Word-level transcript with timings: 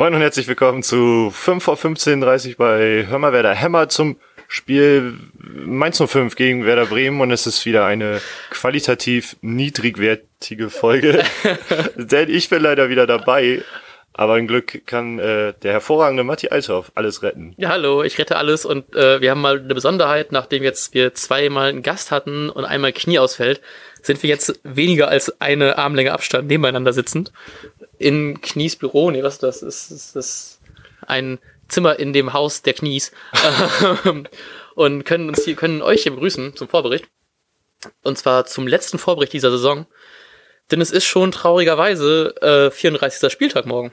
Moin 0.00 0.14
und 0.14 0.22
herzlich 0.22 0.48
willkommen 0.48 0.82
zu 0.82 1.30
5 1.30 1.62
vor 1.62 1.76
15.30 1.76 2.56
bei 2.56 3.04
Hör 3.06 3.18
mal, 3.18 3.34
wer 3.34 3.42
da 3.42 3.52
hämmert 3.52 3.92
zum 3.92 4.16
Spiel 4.48 5.12
Mainz 5.36 6.02
05 6.02 6.36
gegen 6.36 6.64
Werder 6.64 6.86
Bremen. 6.86 7.20
Und 7.20 7.30
es 7.32 7.46
ist 7.46 7.66
wieder 7.66 7.84
eine 7.84 8.22
qualitativ 8.48 9.36
niedrigwertige 9.42 10.70
Folge, 10.70 11.22
denn 11.96 12.30
ich 12.30 12.48
bin 12.48 12.62
leider 12.62 12.88
wieder 12.88 13.06
dabei. 13.06 13.62
Aber 14.14 14.34
ein 14.34 14.46
Glück 14.46 14.86
kann 14.86 15.18
äh, 15.18 15.52
der 15.62 15.72
hervorragende 15.72 16.24
Matti 16.24 16.48
Althoff 16.48 16.92
alles 16.94 17.22
retten. 17.22 17.52
Ja, 17.58 17.68
hallo, 17.68 18.02
ich 18.02 18.18
rette 18.18 18.38
alles. 18.38 18.64
Und 18.64 18.96
äh, 18.96 19.20
wir 19.20 19.30
haben 19.30 19.42
mal 19.42 19.58
eine 19.58 19.74
Besonderheit, 19.74 20.32
nachdem 20.32 20.62
jetzt 20.62 20.94
wir 20.94 21.12
zweimal 21.12 21.68
einen 21.68 21.82
Gast 21.82 22.10
hatten 22.10 22.48
und 22.48 22.64
einmal 22.64 22.94
Knie 22.94 23.18
ausfällt, 23.18 23.60
sind 24.00 24.22
wir 24.22 24.30
jetzt 24.30 24.60
weniger 24.64 25.08
als 25.08 25.42
eine 25.42 25.76
Armlänge 25.76 26.12
Abstand 26.12 26.48
nebeneinander 26.48 26.94
sitzend 26.94 27.32
in 28.00 28.40
Knies 28.40 28.76
Büro. 28.76 29.10
Nee, 29.10 29.22
was 29.22 29.34
ist 29.34 29.42
das? 29.42 29.62
Ist, 29.62 29.90
ist 29.90 30.16
das 30.16 30.60
ein 31.06 31.38
Zimmer 31.68 31.98
in 31.98 32.12
dem 32.12 32.32
Haus 32.32 32.62
der 32.62 32.72
Knies. 32.72 33.12
und 34.74 35.04
können 35.04 35.28
uns 35.28 35.44
hier, 35.44 35.54
können 35.54 35.82
euch 35.82 36.02
hier 36.02 36.12
begrüßen 36.12 36.56
zum 36.56 36.66
Vorbericht. 36.66 37.04
Und 38.02 38.16
zwar 38.16 38.46
zum 38.46 38.66
letzten 38.66 38.98
Vorbericht 38.98 39.34
dieser 39.34 39.50
Saison. 39.50 39.86
Denn 40.70 40.80
es 40.80 40.90
ist 40.90 41.04
schon 41.04 41.30
traurigerweise 41.30 42.34
äh, 42.40 42.70
34. 42.70 43.30
Spieltag 43.30 43.66
morgen. 43.66 43.92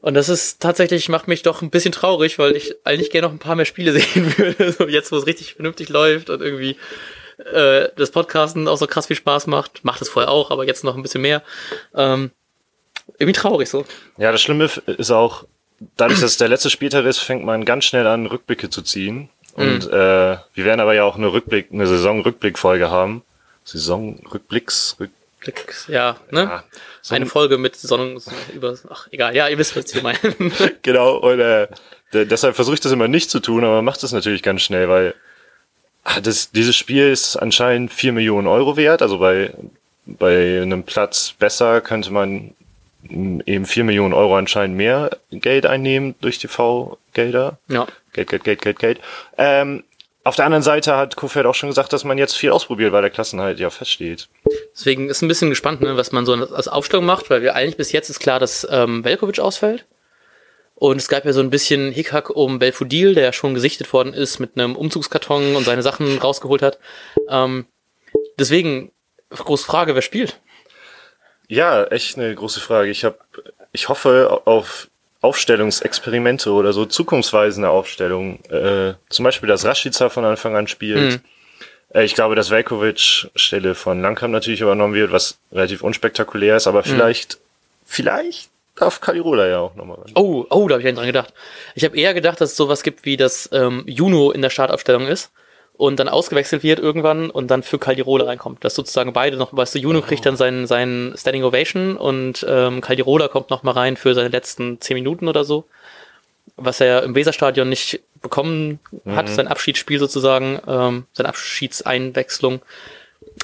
Und 0.00 0.14
das 0.14 0.30
ist 0.30 0.62
tatsächlich, 0.62 1.08
macht 1.10 1.28
mich 1.28 1.42
doch 1.42 1.60
ein 1.60 1.70
bisschen 1.70 1.92
traurig, 1.92 2.38
weil 2.38 2.56
ich 2.56 2.74
eigentlich 2.84 3.10
gerne 3.10 3.26
noch 3.26 3.34
ein 3.34 3.40
paar 3.40 3.56
mehr 3.56 3.66
Spiele 3.66 3.92
sehen 4.00 4.38
würde. 4.38 4.72
So 4.72 4.88
jetzt, 4.88 5.12
wo 5.12 5.16
es 5.16 5.26
richtig 5.26 5.54
vernünftig 5.54 5.90
läuft 5.90 6.30
und 6.30 6.40
irgendwie 6.40 6.76
äh, 7.52 7.88
das 7.96 8.12
Podcasten 8.12 8.66
auch 8.66 8.78
so 8.78 8.86
krass 8.86 9.08
viel 9.08 9.16
Spaß 9.16 9.46
macht. 9.46 9.84
Macht 9.84 10.00
es 10.00 10.08
vorher 10.08 10.30
auch, 10.30 10.50
aber 10.50 10.66
jetzt 10.66 10.84
noch 10.84 10.96
ein 10.96 11.02
bisschen 11.02 11.20
mehr. 11.20 11.42
Ähm, 11.94 12.30
irgendwie 13.18 13.38
traurig 13.38 13.68
so. 13.68 13.84
Ja, 14.16 14.32
das 14.32 14.42
Schlimme 14.42 14.70
ist 14.86 15.10
auch, 15.10 15.44
dadurch, 15.96 16.20
dass 16.20 16.32
es 16.32 16.36
der 16.38 16.48
letzte 16.48 16.70
Spieltag 16.70 17.04
ist, 17.04 17.18
fängt 17.18 17.44
man 17.44 17.64
ganz 17.64 17.84
schnell 17.84 18.06
an, 18.06 18.26
Rückblicke 18.26 18.70
zu 18.70 18.82
ziehen. 18.82 19.28
Und 19.54 19.86
mhm. 19.86 19.92
äh, 19.92 20.36
wir 20.54 20.64
werden 20.64 20.80
aber 20.80 20.94
ja 20.94 21.04
auch 21.04 21.16
eine 21.16 21.32
Rückblick, 21.32 21.68
eine 21.72 21.86
Saison-Rückblick-Folge 21.86 22.90
haben. 22.90 23.22
Saison-Rückblicks, 23.64 24.96
Rückblicks, 25.00 25.88
ja, 25.88 26.16
ne? 26.30 26.44
Ja, 26.44 26.64
so 27.02 27.14
eine 27.14 27.26
Folge 27.26 27.58
mit 27.58 27.76
Sonnen 27.76 28.20
über, 28.54 28.76
ach 28.88 29.08
egal, 29.10 29.34
ja, 29.34 29.48
ihr 29.48 29.58
wisst, 29.58 29.76
was 29.76 29.92
ich 29.92 30.02
meine. 30.02 30.18
genau, 30.82 31.16
und 31.16 31.40
äh, 31.40 31.68
deshalb 32.12 32.54
versuche 32.54 32.74
ich 32.74 32.80
das 32.80 32.92
immer 32.92 33.08
nicht 33.08 33.30
zu 33.30 33.40
tun, 33.40 33.64
aber 33.64 33.76
man 33.76 33.84
macht 33.84 34.02
das 34.02 34.12
natürlich 34.12 34.42
ganz 34.42 34.62
schnell, 34.62 34.88
weil 34.88 35.14
ah, 36.04 36.20
das, 36.20 36.50
dieses 36.50 36.76
Spiel 36.76 37.10
ist 37.10 37.36
anscheinend 37.36 37.92
vier 37.92 38.12
Millionen 38.12 38.46
Euro 38.46 38.76
wert, 38.76 39.02
also 39.02 39.18
bei, 39.18 39.52
bei 40.06 40.62
einem 40.62 40.84
Platz 40.84 41.34
besser 41.38 41.80
könnte 41.80 42.10
man 42.10 42.54
eben 43.10 43.66
vier 43.66 43.84
Millionen 43.84 44.14
Euro 44.14 44.36
anscheinend 44.36 44.76
mehr 44.76 45.10
Geld 45.30 45.66
einnehmen 45.66 46.14
durch 46.20 46.38
TV-Gelder. 46.38 47.58
Ja. 47.68 47.86
Geld, 48.12 48.30
Geld, 48.30 48.44
Geld, 48.44 48.62
Geld, 48.62 48.78
Geld. 48.78 49.00
Ähm, 49.36 49.84
auf 50.24 50.36
der 50.36 50.44
anderen 50.44 50.62
Seite 50.62 50.94
hat 50.96 51.16
Kofeld 51.16 51.46
auch 51.46 51.54
schon 51.54 51.70
gesagt, 51.70 51.92
dass 51.92 52.04
man 52.04 52.18
jetzt 52.18 52.36
viel 52.36 52.50
ausprobiert, 52.50 52.92
weil 52.92 53.00
der 53.00 53.10
Klassenhalt 53.10 53.58
ja 53.60 53.70
feststeht. 53.70 54.28
Deswegen 54.74 55.08
ist 55.08 55.22
ein 55.22 55.28
bisschen 55.28 55.48
gespannt, 55.48 55.80
ne, 55.80 55.96
was 55.96 56.12
man 56.12 56.26
so 56.26 56.34
als 56.34 56.68
Aufstellung 56.68 57.06
macht, 57.06 57.30
weil 57.30 57.40
wir 57.40 57.54
eigentlich 57.54 57.78
bis 57.78 57.92
jetzt 57.92 58.10
ist 58.10 58.20
klar, 58.20 58.38
dass 58.38 58.66
ähm, 58.70 59.04
Velkovic 59.04 59.38
ausfällt. 59.40 59.86
Und 60.74 60.98
es 60.98 61.08
gab 61.08 61.24
ja 61.24 61.32
so 61.32 61.40
ein 61.40 61.50
bisschen 61.50 61.92
Hickhack 61.92 62.30
um 62.30 62.58
Belfodil, 62.58 63.14
der 63.14 63.24
ja 63.24 63.32
schon 63.32 63.54
gesichtet 63.54 63.92
worden 63.92 64.12
ist 64.12 64.38
mit 64.38 64.50
einem 64.56 64.76
Umzugskarton 64.76 65.56
und 65.56 65.64
seine 65.64 65.82
Sachen 65.82 66.18
rausgeholt 66.18 66.62
hat. 66.62 66.78
Ähm, 67.28 67.64
deswegen, 68.38 68.92
große 69.30 69.64
Frage, 69.64 69.94
wer 69.94 70.02
spielt? 70.02 70.38
Ja, 71.48 71.84
echt 71.84 72.16
eine 72.16 72.34
große 72.34 72.60
Frage. 72.60 72.90
Ich 72.90 73.04
habe, 73.04 73.18
ich 73.72 73.88
hoffe 73.88 74.42
auf 74.44 74.88
Aufstellungsexperimente 75.20 76.52
oder 76.52 76.72
so 76.72 76.84
zukunftsweisende 76.84 77.70
Aufstellungen. 77.70 78.44
Äh, 78.50 78.94
zum 79.08 79.24
Beispiel, 79.24 79.48
dass 79.48 79.64
Rashica 79.64 80.10
von 80.10 80.24
Anfang 80.24 80.54
an 80.54 80.68
spielt. 80.68 81.14
Mhm. 81.14 81.20
Äh, 81.94 82.04
ich 82.04 82.14
glaube, 82.14 82.36
dass 82.36 82.50
Velkovic 82.50 83.30
Stelle 83.34 83.74
von 83.74 84.00
Langkamp 84.00 84.32
natürlich 84.32 84.60
übernommen 84.60 84.94
wird, 84.94 85.10
was 85.10 85.38
relativ 85.50 85.82
unspektakulär 85.82 86.56
ist, 86.56 86.66
aber 86.66 86.84
vielleicht, 86.84 87.34
mhm. 87.34 87.40
vielleicht 87.86 88.50
darf 88.76 89.00
Kalirola 89.00 89.48
ja 89.48 89.58
auch 89.58 89.74
nochmal 89.74 89.96
rein. 89.96 90.12
Oh, 90.14 90.46
oh, 90.50 90.68
da 90.68 90.76
habe 90.76 90.88
ich 90.88 90.94
dran 90.94 91.06
gedacht. 91.06 91.34
Ich 91.74 91.84
habe 91.84 91.96
eher 91.96 92.14
gedacht, 92.14 92.40
dass 92.40 92.50
es 92.50 92.56
sowas 92.56 92.84
gibt, 92.84 93.04
wie 93.04 93.16
das 93.16 93.48
ähm, 93.52 93.82
Juno 93.86 94.30
in 94.30 94.42
der 94.42 94.50
Startaufstellung 94.50 95.08
ist 95.08 95.32
und 95.78 96.00
dann 96.00 96.08
ausgewechselt 96.08 96.64
wird 96.64 96.80
irgendwann 96.80 97.30
und 97.30 97.52
dann 97.52 97.62
für 97.62 97.78
Caldirola 97.78 98.24
reinkommt. 98.24 98.64
Dass 98.64 98.74
sozusagen 98.74 99.12
beide 99.12 99.36
noch, 99.36 99.56
weißt 99.56 99.76
du, 99.76 99.78
Juno 99.78 100.02
kriegt 100.02 100.26
dann 100.26 100.36
seinen, 100.36 100.66
seinen 100.66 101.16
Standing 101.16 101.44
Ovation 101.44 101.96
und 101.96 102.44
ähm, 102.46 102.80
Caldirola 102.80 103.28
kommt 103.28 103.48
noch 103.50 103.62
mal 103.62 103.70
rein 103.70 103.96
für 103.96 104.12
seine 104.12 104.28
letzten 104.28 104.80
zehn 104.80 104.96
Minuten 104.96 105.28
oder 105.28 105.44
so. 105.44 105.64
Was 106.56 106.80
er 106.80 107.04
im 107.04 107.14
Weserstadion 107.14 107.68
nicht 107.68 108.00
bekommen 108.20 108.80
hat, 109.06 109.28
mhm. 109.28 109.34
sein 109.34 109.46
Abschiedsspiel 109.46 110.00
sozusagen, 110.00 110.60
ähm, 110.66 111.04
seine 111.12 111.28
Abschiedseinwechslung. 111.28 112.60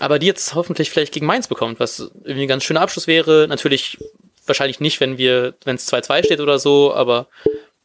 Aber 0.00 0.18
die 0.18 0.26
jetzt 0.26 0.56
hoffentlich 0.56 0.90
vielleicht 0.90 1.14
gegen 1.14 1.26
Mainz 1.26 1.46
bekommt, 1.46 1.78
was 1.78 2.10
irgendwie 2.24 2.46
ein 2.46 2.48
ganz 2.48 2.64
schöner 2.64 2.80
Abschluss 2.80 3.06
wäre. 3.06 3.46
Natürlich 3.48 3.98
wahrscheinlich 4.44 4.80
nicht, 4.80 4.98
wenn 4.98 5.18
wir, 5.18 5.54
wenn 5.64 5.76
es 5.76 5.90
2-2 5.92 6.24
steht 6.24 6.40
oder 6.40 6.58
so, 6.58 6.92
aber 6.92 7.28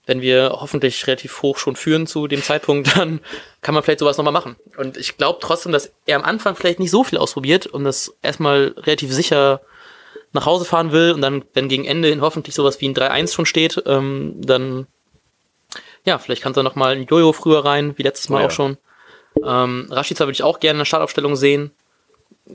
wenn 0.10 0.22
wir 0.22 0.58
hoffentlich 0.60 1.06
relativ 1.06 1.44
hoch 1.44 1.60
schon 1.60 1.76
führen 1.76 2.08
zu 2.08 2.28
dem 2.28 2.42
Zeitpunkt, 2.42 2.96
dann 2.98 3.22
kann 3.62 3.76
man 3.76 3.84
vielleicht 3.84 4.00
sowas 4.00 4.18
nochmal 4.18 4.34
machen. 4.34 4.56
Und 4.76 4.98
ich 4.98 5.18
glaube 5.18 5.38
trotzdem, 5.40 5.72
dass 5.72 5.92
er 6.08 6.18
am 6.18 6.24
Anfang 6.24 6.56
vielleicht 6.56 6.80
nicht 6.80 6.90
so 6.90 7.04
viel 7.04 7.20
ausprobiert 7.20 7.68
und 7.68 7.84
das 7.84 8.16
erstmal 8.24 8.74
relativ 8.76 9.14
sicher 9.14 9.62
nach 10.34 10.48
Hause 10.48 10.66
fahren 10.66 10.92
will 10.92 11.12
und 11.12 11.22
dann, 11.22 11.44
wenn 11.54 11.70
gegen 11.70 11.86
Ende 11.86 12.10
hin 12.10 12.22
hoffentlich 12.22 12.56
sowas 12.56 12.82
wie 12.82 12.90
ein 12.90 12.96
3-1 12.96 13.34
schon 13.34 13.46
steht, 13.46 13.84
ähm, 13.86 14.34
dann 14.38 14.88
ja, 16.06 16.18
vielleicht 16.18 16.42
kann 16.42 16.56
er 16.56 16.64
noch 16.64 16.76
mal 16.76 16.96
ein 16.96 17.06
Jojo 17.06 17.32
früher 17.32 17.64
rein, 17.64 17.96
wie 17.98 18.04
letztes 18.04 18.30
Mal 18.30 18.38
oh 18.38 18.42
ja. 18.42 18.48
auch 18.48 18.52
schon. 18.52 18.78
Ähm, 19.46 19.88
Rashica 19.92 20.22
würde 20.22 20.34
ich 20.34 20.44
auch 20.44 20.60
gerne 20.60 20.78
in 20.78 20.80
der 20.80 20.86
Startaufstellung 20.86 21.36
sehen. 21.36 21.72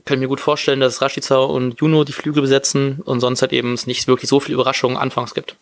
Kann 0.03 0.19
mir 0.19 0.27
gut 0.27 0.41
vorstellen, 0.41 0.81
dass 0.81 1.01
Rashica 1.01 1.37
und 1.37 1.79
Juno 1.79 2.03
die 2.03 2.11
Flügel 2.11 2.41
besetzen 2.41 3.01
und 3.05 3.21
sonst 3.21 3.41
halt 3.41 3.53
eben 3.53 3.73
es 3.73 3.87
nicht 3.87 4.09
wirklich 4.09 4.29
so 4.29 4.41
viel 4.41 4.55
Überraschungen 4.55 4.97
anfangs 4.97 5.33
gibt. 5.33 5.55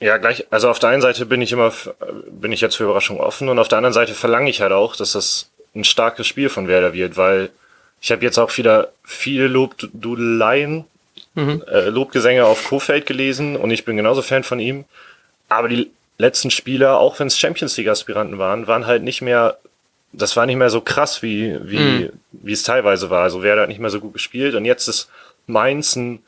Ja. 0.00 0.16
Gleich. 0.16 0.46
Also 0.50 0.68
auf 0.68 0.80
der 0.80 0.90
einen 0.90 1.02
Seite 1.02 1.26
bin 1.26 1.40
ich 1.42 1.52
immer, 1.52 1.72
bin 2.28 2.50
ich 2.50 2.60
jetzt 2.60 2.76
für 2.76 2.84
Überraschungen 2.84 3.22
offen 3.22 3.48
und 3.48 3.58
auf 3.58 3.68
der 3.68 3.78
anderen 3.78 3.94
Seite 3.94 4.14
verlange 4.14 4.50
ich 4.50 4.60
halt 4.60 4.72
auch, 4.72 4.96
dass 4.96 5.12
das 5.12 5.48
ein 5.74 5.84
starkes 5.84 6.26
Spiel 6.26 6.48
von 6.48 6.68
Werder 6.68 6.92
wird, 6.92 7.16
weil 7.16 7.50
ich 8.00 8.10
habe 8.10 8.24
jetzt 8.24 8.38
auch 8.38 8.56
wieder 8.56 8.92
viele 9.04 9.46
Lobdudeleien, 9.46 10.84
mhm. 11.34 11.62
äh, 11.70 11.88
Lobgesänge 11.88 12.44
auf 12.44 12.64
Kofeld 12.64 13.06
gelesen 13.06 13.56
und 13.56 13.70
ich 13.70 13.84
bin 13.84 13.96
genauso 13.96 14.22
Fan 14.22 14.42
von 14.42 14.58
ihm. 14.58 14.84
Aber 15.48 15.68
die 15.68 15.90
letzten 16.18 16.50
Spieler, 16.50 16.98
auch 16.98 17.18
wenn 17.20 17.28
es 17.28 17.38
Champions 17.38 17.76
League 17.76 17.88
Aspiranten 17.88 18.38
waren, 18.38 18.66
waren 18.66 18.86
halt 18.86 19.04
nicht 19.04 19.22
mehr, 19.22 19.58
das 20.12 20.36
war 20.36 20.46
nicht 20.46 20.56
mehr 20.56 20.70
so 20.70 20.80
krass 20.80 21.22
wie 21.22 21.58
wie 21.62 21.78
mhm. 21.78 22.10
wie 22.32 22.52
es 22.52 22.64
teilweise 22.64 23.08
war. 23.08 23.22
Also 23.22 23.42
Werder 23.42 23.62
hat 23.62 23.68
nicht 23.68 23.80
mehr 23.80 23.90
so 23.90 24.00
gut 24.00 24.14
gespielt 24.14 24.56
und 24.56 24.64
jetzt 24.64 24.88
ist 24.88 25.08
Mainz 25.46 25.94
ein 25.94 26.22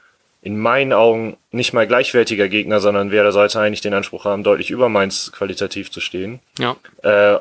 in 0.44 0.58
meinen 0.58 0.92
Augen 0.92 1.38
nicht 1.52 1.72
mal 1.72 1.86
gleichwertiger 1.86 2.50
Gegner, 2.50 2.78
sondern 2.78 3.10
wer 3.10 3.24
da 3.24 3.32
sollte 3.32 3.58
eigentlich 3.58 3.80
den 3.80 3.94
Anspruch 3.94 4.26
haben, 4.26 4.44
deutlich 4.44 4.70
über 4.70 4.90
Mainz 4.90 5.32
qualitativ 5.32 5.90
zu 5.90 6.00
stehen. 6.00 6.38
Ja. 6.58 6.76
Äh, 7.02 7.38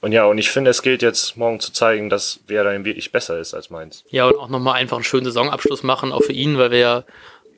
und 0.00 0.12
ja, 0.12 0.24
und 0.24 0.38
ich 0.38 0.50
finde, 0.50 0.70
es 0.70 0.80
gilt 0.80 1.02
jetzt 1.02 1.36
morgen 1.36 1.60
zu 1.60 1.70
zeigen, 1.72 2.08
dass 2.08 2.40
wer 2.46 2.64
da 2.64 2.84
wirklich 2.84 3.12
besser 3.12 3.38
ist 3.38 3.52
als 3.52 3.68
Mainz. 3.68 4.04
Ja, 4.08 4.26
und 4.26 4.38
auch 4.38 4.48
nochmal 4.48 4.76
einfach 4.76 4.96
einen 4.96 5.04
schönen 5.04 5.26
Saisonabschluss 5.26 5.82
machen, 5.82 6.12
auch 6.12 6.22
für 6.22 6.32
ihn, 6.32 6.56
weil 6.56 6.70
wir 6.70 6.78
ja 6.78 7.04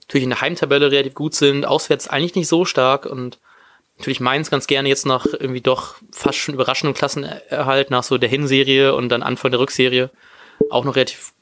natürlich 0.00 0.24
in 0.24 0.30
der 0.30 0.40
Heimtabelle 0.40 0.90
relativ 0.90 1.14
gut 1.14 1.34
sind, 1.34 1.64
auswärts 1.64 2.08
eigentlich 2.08 2.34
nicht 2.34 2.48
so 2.48 2.64
stark 2.64 3.06
und 3.06 3.38
natürlich 3.98 4.18
Mainz 4.18 4.50
ganz 4.50 4.66
gerne 4.66 4.88
jetzt 4.88 5.06
nach 5.06 5.26
irgendwie 5.26 5.60
doch 5.60 5.94
fast 6.10 6.38
schon 6.38 6.54
überraschenden 6.54 6.94
Klassenerhalt 6.94 7.90
nach 7.90 8.02
so 8.02 8.18
der 8.18 8.28
Hinserie 8.28 8.94
und 8.96 9.10
dann 9.10 9.22
Anfang 9.22 9.52
der 9.52 9.60
Rückserie 9.60 10.10
auch 10.70 10.84
noch 10.84 10.96
relativ 10.96 11.32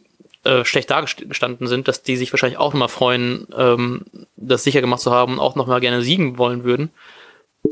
äh, 0.47 0.65
schlecht 0.65 0.91
dargestanden 0.91 1.67
sind, 1.67 1.89
dass 1.89 2.03
die 2.03 2.17
sich 2.17 2.33
wahrscheinlich 2.33 2.59
auch 2.59 2.73
nochmal 2.73 2.89
freuen, 2.89 3.47
ähm, 3.57 4.05
das 4.37 4.65
sicher 4.65 4.81
gemacht 4.81 5.01
zu 5.01 5.11
haben 5.11 5.35
und 5.35 5.41
auch 5.41 5.57
nochmal 5.57 5.81
gerne 5.81 6.03
siegen 6.03 6.39
wollen 6.39 6.65
würden. 6.65 6.91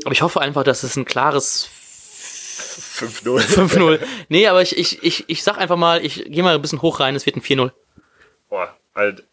Aber 0.03 0.11
ich 0.11 0.21
hoffe 0.21 0.41
einfach, 0.41 0.63
dass 0.63 0.83
es 0.83 0.95
ein 0.95 1.05
klares 1.05 1.69
5-0. 2.95 3.39
5-0. 3.39 3.99
Nee, 4.29 4.47
aber 4.47 4.61
ich, 4.61 4.77
ich, 4.77 5.03
ich, 5.03 5.23
ich 5.27 5.43
sag 5.43 5.57
einfach 5.57 5.77
mal, 5.77 6.03
ich 6.03 6.25
gehe 6.25 6.43
mal 6.43 6.55
ein 6.55 6.61
bisschen 6.61 6.81
hoch 6.81 6.99
rein, 6.99 7.15
es 7.15 7.25
wird 7.25 7.37
ein 7.37 7.41
4-0. 7.41 7.71
Boah, 8.49 8.75
halt, 8.93 9.23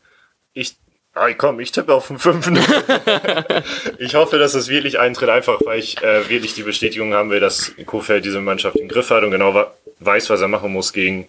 ich, 0.55 0.77
ah, 1.15 1.33
komm, 1.33 1.61
ich 1.61 1.73
tippe 1.73 1.93
auf 1.93 2.11
ein 2.11 2.19
5-0. 2.19 3.63
ich 3.99 4.15
hoffe, 4.15 4.39
dass 4.39 4.55
es 4.55 4.69
wirklich 4.69 4.99
eintritt, 4.99 5.29
einfach 5.29 5.61
weil 5.65 5.79
ich 5.79 6.03
äh, 6.03 6.29
wirklich 6.29 6.55
die 6.55 6.63
Bestätigung 6.63 7.15
haben 7.15 7.31
will, 7.31 7.41
dass 7.41 7.73
Kofeld 7.87 8.25
diese 8.25 8.41
Mannschaft 8.41 8.77
im 8.77 8.89
Griff 8.89 9.11
hat 9.11 9.25
und 9.25 9.31
genau 9.31 9.67
weiß, 10.01 10.31
was 10.31 10.41
er 10.41 10.49
machen 10.49 10.73
muss 10.73 10.93
gegen 10.93 11.29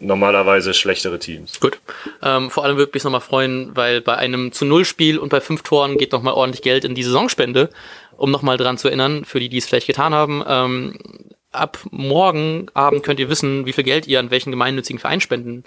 normalerweise 0.00 0.74
schlechtere 0.74 1.18
Teams. 1.18 1.60
Gut. 1.60 1.78
Ähm, 2.22 2.50
vor 2.50 2.64
allem 2.64 2.76
würde 2.76 2.92
mich 2.94 3.04
nochmal 3.04 3.20
freuen, 3.20 3.74
weil 3.74 4.00
bei 4.00 4.16
einem 4.16 4.52
zu 4.52 4.64
Null 4.64 4.84
Spiel 4.84 5.18
und 5.18 5.28
bei 5.28 5.40
fünf 5.40 5.62
Toren 5.62 5.98
geht 5.98 6.12
nochmal 6.12 6.34
ordentlich 6.34 6.62
Geld 6.62 6.84
in 6.84 6.94
die 6.94 7.02
Saisonspende, 7.02 7.70
um 8.16 8.30
nochmal 8.30 8.56
dran 8.56 8.78
zu 8.78 8.88
erinnern, 8.88 9.24
für 9.24 9.40
die, 9.40 9.48
die 9.48 9.58
es 9.58 9.66
vielleicht 9.66 9.86
getan 9.86 10.14
haben. 10.14 10.44
Ähm, 10.46 10.98
ab 11.50 11.78
morgen 11.90 12.66
Abend 12.74 13.02
könnt 13.02 13.20
ihr 13.20 13.28
wissen, 13.28 13.66
wie 13.66 13.72
viel 13.72 13.84
Geld 13.84 14.06
ihr 14.06 14.20
an 14.20 14.30
welchen 14.30 14.50
gemeinnützigen 14.50 15.00
Verein 15.00 15.20
spenden 15.20 15.64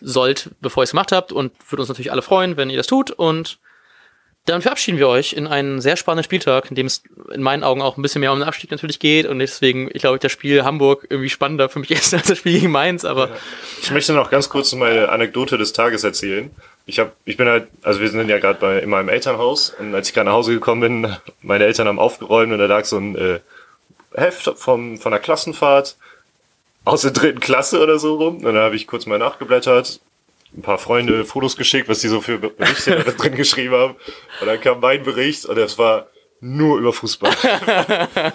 sollt, 0.00 0.50
bevor 0.60 0.82
ihr 0.82 0.84
es 0.84 0.90
gemacht 0.90 1.12
habt 1.12 1.32
und 1.32 1.52
würde 1.70 1.82
uns 1.82 1.88
natürlich 1.88 2.12
alle 2.12 2.22
freuen, 2.22 2.56
wenn 2.56 2.70
ihr 2.70 2.76
das 2.76 2.86
tut 2.86 3.10
und 3.10 3.58
Dann 4.46 4.60
verabschieden 4.60 4.98
wir 4.98 5.08
euch 5.08 5.32
in 5.32 5.46
einen 5.46 5.80
sehr 5.80 5.96
spannenden 5.96 6.24
Spieltag, 6.24 6.68
in 6.68 6.76
dem 6.76 6.86
es 6.86 7.02
in 7.32 7.42
meinen 7.42 7.64
Augen 7.64 7.80
auch 7.80 7.96
ein 7.96 8.02
bisschen 8.02 8.20
mehr 8.20 8.30
um 8.30 8.38
den 8.38 8.46
Abstieg 8.46 8.70
natürlich 8.70 8.98
geht 8.98 9.26
und 9.26 9.38
deswegen, 9.38 9.88
ich 9.94 10.02
glaube, 10.02 10.18
das 10.18 10.32
Spiel 10.32 10.64
Hamburg 10.64 11.06
irgendwie 11.08 11.30
spannender 11.30 11.70
für 11.70 11.78
mich 11.78 11.90
ist 11.92 12.12
als 12.12 12.26
das 12.26 12.38
Spiel 12.38 12.60
gegen 12.60 12.70
Mainz, 12.70 13.06
aber. 13.06 13.30
Ich 13.80 13.90
möchte 13.90 14.12
noch 14.12 14.30
ganz 14.30 14.50
kurz 14.50 14.72
meine 14.74 15.08
Anekdote 15.08 15.56
des 15.56 15.72
Tages 15.72 16.04
erzählen. 16.04 16.50
Ich 16.84 16.98
habe, 16.98 17.12
ich 17.24 17.38
bin 17.38 17.48
halt, 17.48 17.68
also 17.82 18.00
wir 18.00 18.10
sind 18.10 18.28
ja 18.28 18.38
gerade 18.38 18.60
bei 18.60 18.80
in 18.80 18.90
meinem 18.90 19.08
Elternhaus 19.08 19.74
und 19.78 19.94
als 19.94 20.08
ich 20.08 20.14
gerade 20.14 20.26
nach 20.26 20.36
Hause 20.36 20.52
gekommen 20.52 20.80
bin, 20.80 21.16
meine 21.40 21.64
Eltern 21.64 21.88
haben 21.88 21.98
aufgeräumt 21.98 22.52
und 22.52 22.58
da 22.58 22.66
lag 22.66 22.84
so 22.84 22.98
ein 22.98 23.16
äh, 23.16 23.40
Heft 24.14 24.52
vom, 24.56 24.98
von 24.98 25.12
der 25.12 25.20
Klassenfahrt 25.20 25.96
aus 26.84 27.02
der 27.02 27.12
dritten 27.12 27.40
Klasse 27.40 27.80
oder 27.80 27.98
so 27.98 28.16
rum. 28.16 28.36
Und 28.36 28.44
dann 28.44 28.56
habe 28.56 28.76
ich 28.76 28.86
kurz 28.86 29.06
mal 29.06 29.18
nachgeblättert, 29.18 30.00
ein 30.56 30.62
paar 30.62 30.78
Freunde 30.78 31.24
Fotos 31.24 31.56
geschickt, 31.56 31.88
was 31.88 32.00
die 32.00 32.08
so 32.08 32.20
für 32.20 32.38
Berichte 32.38 33.02
da 33.04 33.10
drin 33.16 33.34
geschrieben 33.34 33.74
haben. 33.74 33.96
Und 34.40 34.46
dann 34.46 34.60
kam 34.60 34.80
mein 34.80 35.02
Bericht 35.02 35.46
und 35.46 35.58
es 35.58 35.78
war 35.78 36.08
nur 36.40 36.78
über 36.78 36.92
Fußball. 36.92 37.32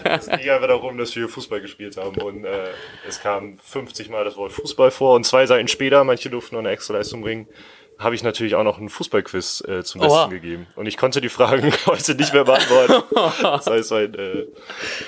es 0.04 0.26
ging 0.26 0.50
einfach 0.50 0.68
darum, 0.68 0.98
dass 0.98 1.16
wir 1.16 1.30
Fußball 1.30 1.62
gespielt 1.62 1.96
haben. 1.98 2.20
Und 2.22 2.44
äh, 2.44 2.70
es 3.08 3.22
kam 3.22 3.60
50 3.60 4.10
Mal 4.10 4.26
das 4.26 4.36
Wort 4.36 4.52
Fußball 4.52 4.92
vor 4.92 5.16
und 5.16 5.26
zwei 5.26 5.46
Seiten 5.46 5.68
später, 5.68 6.04
manche 6.04 6.30
durften 6.30 6.56
noch 6.56 6.62
eine 6.62 6.72
extra 6.72 6.96
Leistung 6.96 7.22
bringen, 7.22 7.48
habe 8.00 8.16
ich 8.16 8.24
natürlich 8.24 8.56
auch 8.56 8.64
noch 8.64 8.80
einen 8.80 8.90
Fußballquiz 8.90 9.64
äh, 9.68 9.84
zum 9.84 10.02
Besten 10.02 10.16
Oha. 10.16 10.28
gegeben. 10.28 10.68
Und 10.76 10.88
ich 10.88 10.98
konnte 10.98 11.22
die 11.22 11.30
Fragen 11.30 11.72
heute 11.86 12.16
nicht 12.16 12.34
mehr 12.34 12.46
beantworten. 12.46 13.04
Das 13.42 13.68
heißt, 13.68 13.92
mein 13.92 14.14
äh, 14.16 14.46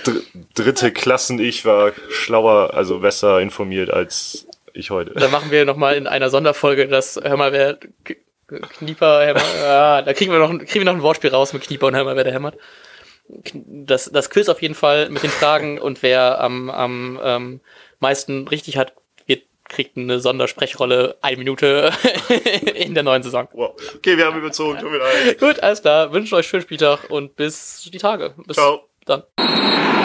dr 0.04 0.22
dritte 0.54 0.92
Klassen-Ich 0.92 1.66
war 1.66 1.94
schlauer, 2.10 2.74
also 2.74 3.00
besser 3.00 3.40
informiert 3.40 3.90
als 3.90 4.46
ich 4.74 4.90
heute. 4.92 5.12
Dann 5.14 5.32
machen 5.32 5.52
wir 5.52 5.66
nochmal 5.66 5.96
in 5.96 6.08
einer 6.08 6.30
Sonderfolge 6.30 6.88
das, 6.88 7.20
hör 7.22 7.38
mal, 7.38 7.52
wer 7.52 7.78
Knieper, 8.78 9.34
mal, 9.34 9.42
ja, 9.62 10.02
da 10.04 10.14
kriegen 10.14 10.32
wir 10.32 10.40
noch, 10.40 10.50
ein- 10.50 10.60
kriegen 10.60 10.82
wir 10.82 10.92
noch 10.92 10.94
ein 10.98 11.02
Wortspiel 11.04 11.30
raus 11.30 11.54
mit 11.54 11.64
Knieper 11.64 11.88
und 11.88 11.96
hör 11.96 12.04
mal, 12.04 12.16
wer 12.16 12.24
der 12.24 12.34
hämmert. 12.34 12.56
Das, 13.54 14.12
das 14.12 14.30
Quiz 14.30 14.50
auf 14.50 14.62
jeden 14.62 14.76
Fall 14.76 15.10
mit 15.10 15.24
den 15.24 15.30
Fragen 15.30 15.80
und 15.80 16.04
wer 16.04 16.42
am, 16.42 16.70
am 16.70 17.20
ähm, 17.24 17.62
meisten 18.00 18.48
richtig 18.50 18.76
hat, 18.78 18.94
wird, 19.26 19.44
kriegt 19.70 19.96
eine 19.96 20.20
Sondersprechrolle 20.20 21.16
eine 21.22 21.38
Minute 21.38 21.92
in 22.76 22.94
der 22.94 23.04
neuen 23.04 23.24
Saison. 23.24 23.48
Wow. 23.54 23.74
Okay, 23.96 24.18
wir 24.18 24.26
haben 24.26 24.38
überzogen, 24.38 24.80
tut 24.80 24.92
mir 24.92 24.98
leid. 24.98 25.40
Gut, 25.40 25.62
alles 25.62 25.82
klar. 25.82 26.12
Wünsche 26.12 26.36
euch 26.36 26.48
schönen 26.48 26.64
Spieltag 26.64 27.10
und 27.10 27.38
bis 27.38 27.90
die 27.94 27.98
Tage. 28.00 28.34
Bis 28.46 28.58
Ciao. 28.58 28.82
dann. 29.06 29.24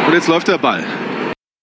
Und 0.07 0.13
jetzt 0.15 0.29
läuft 0.29 0.47
der 0.47 0.59
Ball. 0.59 0.85